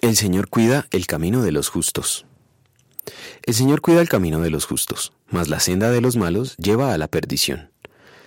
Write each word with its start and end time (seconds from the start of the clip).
El 0.00 0.16
Señor 0.16 0.48
cuida 0.48 0.88
el 0.92 1.06
camino 1.06 1.42
de 1.42 1.52
los 1.52 1.68
justos. 1.68 2.24
El 3.42 3.52
Señor 3.52 3.82
cuida 3.82 4.00
el 4.00 4.08
camino 4.08 4.40
de 4.40 4.48
los 4.48 4.64
justos, 4.64 5.12
mas 5.28 5.48
la 5.48 5.60
senda 5.60 5.90
de 5.90 6.00
los 6.00 6.16
malos 6.16 6.56
lleva 6.56 6.94
a 6.94 6.98
la 6.98 7.06
perdición. 7.06 7.70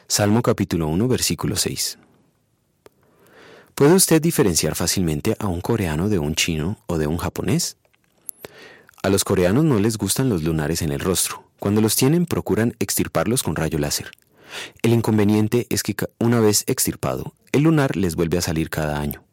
Salmo 0.08 0.44
capítulo 0.44 0.88
1, 0.88 1.08
versículo 1.08 1.56
6. 1.56 1.98
¿Puede 3.74 3.96
usted 3.96 4.22
diferenciar 4.22 4.76
fácilmente 4.76 5.36
a 5.40 5.48
un 5.48 5.62
coreano 5.62 6.10
de 6.10 6.20
un 6.20 6.36
chino 6.36 6.78
o 6.86 7.00
de 7.00 7.07
un 7.07 7.18
japonés? 7.18 7.78
A 9.02 9.10
los 9.10 9.24
coreanos 9.24 9.64
no 9.64 9.80
les 9.80 9.98
gustan 9.98 10.30
los 10.30 10.44
lunares 10.44 10.84
en 10.84 10.92
el 10.92 11.00
rostro. 11.00 11.50
Cuando 11.58 11.82
los 11.82 11.96
tienen 11.96 12.28
procuran 12.28 12.76
extirparlos 12.78 13.42
con 13.42 13.55
rayo 13.55 13.80
láser. 13.80 14.12
El 14.84 14.94
inconveniente 14.94 15.66
es 15.71 15.82
que 15.82 15.96
una 16.20 16.40
vez 16.40 16.66
extirpado, 16.68 17.34
el 17.52 17.64
lunar 17.64 17.96
les 17.96 18.16
vuelve 18.16 18.38
a 18.38 18.42
salir 18.42 18.70
cada 18.70 19.00
año. 19.00 19.24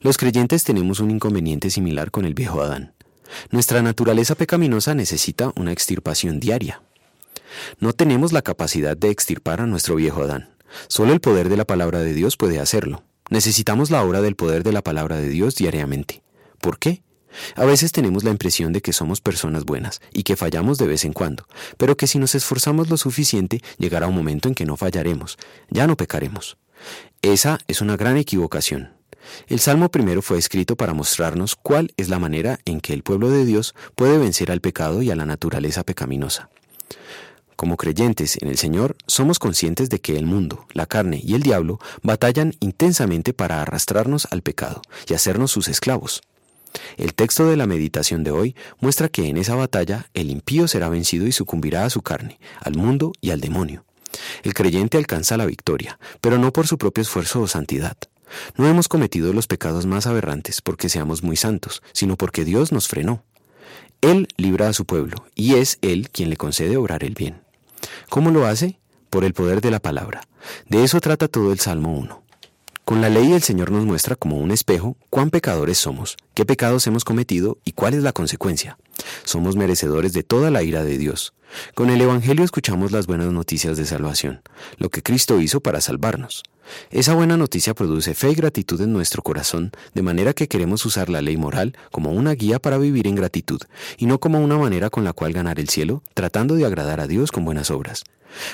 Los 0.00 0.16
creyentes 0.16 0.64
tenemos 0.64 1.00
un 1.00 1.10
inconveniente 1.10 1.70
similar 1.70 2.10
con 2.10 2.24
el 2.24 2.34
viejo 2.34 2.60
Adán. 2.60 2.94
Nuestra 3.50 3.82
naturaleza 3.82 4.34
pecaminosa 4.34 4.94
necesita 4.94 5.52
una 5.56 5.72
extirpación 5.72 6.40
diaria. 6.40 6.82
No 7.80 7.92
tenemos 7.92 8.32
la 8.32 8.42
capacidad 8.42 8.96
de 8.96 9.10
extirpar 9.10 9.60
a 9.60 9.66
nuestro 9.66 9.96
viejo 9.96 10.22
Adán. 10.22 10.50
Solo 10.88 11.12
el 11.12 11.20
poder 11.20 11.48
de 11.48 11.56
la 11.56 11.64
palabra 11.64 12.00
de 12.00 12.14
Dios 12.14 12.36
puede 12.36 12.60
hacerlo. 12.60 13.02
Necesitamos 13.30 13.90
la 13.90 14.02
obra 14.02 14.22
del 14.22 14.36
poder 14.36 14.62
de 14.62 14.72
la 14.72 14.82
palabra 14.82 15.16
de 15.16 15.28
Dios 15.28 15.54
diariamente. 15.54 16.22
¿Por 16.60 16.78
qué? 16.78 17.02
A 17.56 17.64
veces 17.64 17.92
tenemos 17.92 18.24
la 18.24 18.30
impresión 18.30 18.72
de 18.72 18.80
que 18.80 18.92
somos 18.92 19.20
personas 19.20 19.64
buenas 19.64 20.00
y 20.12 20.22
que 20.22 20.36
fallamos 20.36 20.78
de 20.78 20.86
vez 20.86 21.04
en 21.04 21.12
cuando, 21.12 21.46
pero 21.76 21.96
que 21.96 22.06
si 22.06 22.18
nos 22.18 22.34
esforzamos 22.34 22.88
lo 22.88 22.96
suficiente 22.96 23.62
llegará 23.78 24.06
un 24.06 24.14
momento 24.14 24.48
en 24.48 24.54
que 24.54 24.64
no 24.64 24.76
fallaremos, 24.76 25.36
ya 25.70 25.86
no 25.86 25.96
pecaremos. 25.96 26.56
Esa 27.20 27.58
es 27.68 27.80
una 27.80 27.96
gran 27.96 28.16
equivocación. 28.16 28.97
El 29.48 29.60
Salmo 29.60 29.90
primero 29.90 30.22
fue 30.22 30.38
escrito 30.38 30.76
para 30.76 30.94
mostrarnos 30.94 31.56
cuál 31.56 31.92
es 31.96 32.08
la 32.08 32.18
manera 32.18 32.58
en 32.64 32.80
que 32.80 32.92
el 32.92 33.02
pueblo 33.02 33.30
de 33.30 33.44
Dios 33.44 33.74
puede 33.94 34.18
vencer 34.18 34.50
al 34.50 34.60
pecado 34.60 35.02
y 35.02 35.10
a 35.10 35.16
la 35.16 35.26
naturaleza 35.26 35.84
pecaminosa. 35.84 36.50
Como 37.56 37.76
creyentes 37.76 38.38
en 38.40 38.48
el 38.48 38.56
Señor, 38.56 38.96
somos 39.08 39.40
conscientes 39.40 39.90
de 39.90 40.00
que 40.00 40.16
el 40.16 40.26
mundo, 40.26 40.66
la 40.74 40.86
carne 40.86 41.20
y 41.24 41.34
el 41.34 41.42
diablo 41.42 41.80
batallan 42.02 42.54
intensamente 42.60 43.32
para 43.32 43.60
arrastrarnos 43.60 44.28
al 44.30 44.42
pecado 44.42 44.80
y 45.08 45.14
hacernos 45.14 45.50
sus 45.50 45.66
esclavos. 45.66 46.22
El 46.96 47.14
texto 47.14 47.48
de 47.48 47.56
la 47.56 47.66
meditación 47.66 48.22
de 48.22 48.30
hoy 48.30 48.54
muestra 48.78 49.08
que 49.08 49.26
en 49.26 49.36
esa 49.38 49.56
batalla 49.56 50.06
el 50.14 50.30
impío 50.30 50.68
será 50.68 50.88
vencido 50.88 51.26
y 51.26 51.32
sucumbirá 51.32 51.84
a 51.84 51.90
su 51.90 52.02
carne, 52.02 52.38
al 52.60 52.76
mundo 52.76 53.12
y 53.20 53.30
al 53.30 53.40
demonio. 53.40 53.84
El 54.42 54.54
creyente 54.54 54.96
alcanza 54.96 55.36
la 55.36 55.46
victoria, 55.46 55.98
pero 56.20 56.38
no 56.38 56.52
por 56.52 56.66
su 56.66 56.78
propio 56.78 57.02
esfuerzo 57.02 57.40
o 57.40 57.48
santidad. 57.48 57.96
No 58.56 58.66
hemos 58.68 58.88
cometido 58.88 59.32
los 59.32 59.46
pecados 59.46 59.86
más 59.86 60.06
aberrantes 60.06 60.60
porque 60.60 60.88
seamos 60.88 61.22
muy 61.22 61.36
santos, 61.36 61.82
sino 61.92 62.16
porque 62.16 62.44
Dios 62.44 62.72
nos 62.72 62.88
frenó. 62.88 63.24
Él 64.00 64.28
libra 64.36 64.68
a 64.68 64.72
su 64.72 64.84
pueblo, 64.84 65.26
y 65.34 65.54
es 65.54 65.78
Él 65.82 66.10
quien 66.10 66.30
le 66.30 66.36
concede 66.36 66.76
obrar 66.76 67.02
el 67.04 67.14
bien. 67.14 67.40
¿Cómo 68.08 68.30
lo 68.30 68.46
hace? 68.46 68.78
Por 69.10 69.24
el 69.24 69.34
poder 69.34 69.60
de 69.60 69.70
la 69.70 69.80
palabra. 69.80 70.22
De 70.68 70.84
eso 70.84 71.00
trata 71.00 71.28
todo 71.28 71.52
el 71.52 71.58
Salmo 71.58 71.96
1. 71.96 72.22
Con 72.88 73.02
la 73.02 73.10
ley 73.10 73.32
el 73.32 73.42
Señor 73.42 73.70
nos 73.70 73.84
muestra 73.84 74.16
como 74.16 74.38
un 74.38 74.50
espejo 74.50 74.96
cuán 75.10 75.28
pecadores 75.28 75.76
somos, 75.76 76.16
qué 76.32 76.46
pecados 76.46 76.86
hemos 76.86 77.04
cometido 77.04 77.58
y 77.62 77.72
cuál 77.72 77.92
es 77.92 78.02
la 78.02 78.12
consecuencia. 78.12 78.78
Somos 79.24 79.56
merecedores 79.56 80.14
de 80.14 80.22
toda 80.22 80.50
la 80.50 80.62
ira 80.62 80.84
de 80.84 80.96
Dios. 80.96 81.34
Con 81.74 81.90
el 81.90 82.00
Evangelio 82.00 82.44
escuchamos 82.44 82.90
las 82.90 83.06
buenas 83.06 83.28
noticias 83.28 83.76
de 83.76 83.84
salvación, 83.84 84.40
lo 84.78 84.88
que 84.88 85.02
Cristo 85.02 85.38
hizo 85.38 85.60
para 85.60 85.82
salvarnos. 85.82 86.44
Esa 86.90 87.14
buena 87.14 87.36
noticia 87.36 87.74
produce 87.74 88.14
fe 88.14 88.30
y 88.30 88.34
gratitud 88.34 88.80
en 88.80 88.92
nuestro 88.92 89.22
corazón, 89.22 89.72
de 89.94 90.02
manera 90.02 90.32
que 90.32 90.48
queremos 90.48 90.84
usar 90.86 91.08
la 91.08 91.22
ley 91.22 91.36
moral 91.36 91.76
como 91.90 92.12
una 92.12 92.32
guía 92.32 92.58
para 92.58 92.78
vivir 92.78 93.06
en 93.06 93.14
gratitud, 93.14 93.60
y 93.96 94.06
no 94.06 94.18
como 94.20 94.40
una 94.40 94.58
manera 94.58 94.90
con 94.90 95.04
la 95.04 95.12
cual 95.12 95.32
ganar 95.32 95.58
el 95.60 95.68
cielo, 95.68 96.02
tratando 96.14 96.54
de 96.54 96.66
agradar 96.66 97.00
a 97.00 97.06
Dios 97.06 97.32
con 97.32 97.44
buenas 97.44 97.70
obras. 97.70 98.04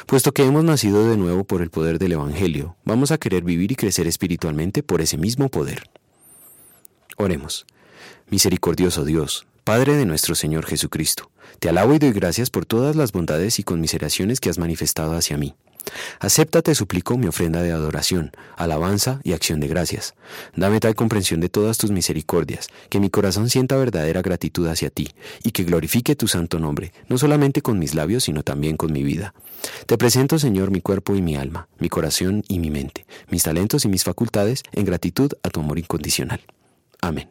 Puesto 0.06 0.32
que 0.32 0.44
hemos 0.44 0.64
nacido 0.64 1.08
de 1.08 1.16
nuevo 1.16 1.44
por 1.44 1.62
el 1.62 1.70
poder 1.70 1.98
del 1.98 2.12
Evangelio, 2.12 2.76
vamos 2.84 3.10
a 3.10 3.18
querer 3.18 3.42
vivir 3.42 3.72
y 3.72 3.76
crecer 3.76 4.06
espiritualmente 4.06 4.82
por 4.82 5.00
ese 5.00 5.18
mismo 5.18 5.48
poder. 5.48 5.90
Oremos. 7.16 7.66
Misericordioso 8.30 9.04
Dios, 9.04 9.46
Padre 9.64 9.96
de 9.96 10.06
nuestro 10.06 10.34
Señor 10.34 10.66
Jesucristo, 10.66 11.30
te 11.58 11.68
alabo 11.68 11.94
y 11.94 11.98
doy 11.98 12.12
gracias 12.12 12.50
por 12.50 12.66
todas 12.66 12.96
las 12.96 13.12
bondades 13.12 13.58
y 13.58 13.64
conmiseraciones 13.64 14.40
que 14.40 14.50
has 14.50 14.58
manifestado 14.58 15.14
hacia 15.14 15.36
mí. 15.36 15.54
Acepta, 16.20 16.62
te 16.62 16.74
suplico, 16.74 17.16
mi 17.18 17.26
ofrenda 17.26 17.62
de 17.62 17.72
adoración, 17.72 18.32
alabanza 18.56 19.20
y 19.22 19.32
acción 19.32 19.60
de 19.60 19.68
gracias. 19.68 20.14
Dame 20.56 20.80
tal 20.80 20.94
comprensión 20.94 21.40
de 21.40 21.48
todas 21.48 21.78
tus 21.78 21.90
misericordias, 21.90 22.68
que 22.88 23.00
mi 23.00 23.10
corazón 23.10 23.50
sienta 23.50 23.76
verdadera 23.76 24.22
gratitud 24.22 24.66
hacia 24.68 24.90
ti, 24.90 25.10
y 25.42 25.52
que 25.52 25.64
glorifique 25.64 26.16
tu 26.16 26.28
santo 26.28 26.58
nombre, 26.58 26.92
no 27.08 27.18
solamente 27.18 27.62
con 27.62 27.78
mis 27.78 27.94
labios, 27.94 28.24
sino 28.24 28.42
también 28.42 28.76
con 28.76 28.92
mi 28.92 29.02
vida. 29.02 29.34
Te 29.86 29.98
presento, 29.98 30.38
Señor, 30.38 30.70
mi 30.70 30.80
cuerpo 30.80 31.14
y 31.14 31.22
mi 31.22 31.36
alma, 31.36 31.68
mi 31.78 31.88
corazón 31.88 32.42
y 32.48 32.58
mi 32.58 32.70
mente, 32.70 33.06
mis 33.28 33.42
talentos 33.42 33.84
y 33.84 33.88
mis 33.88 34.04
facultades, 34.04 34.62
en 34.72 34.84
gratitud 34.84 35.32
a 35.42 35.50
tu 35.50 35.60
amor 35.60 35.78
incondicional. 35.78 36.40
Amén. 37.00 37.28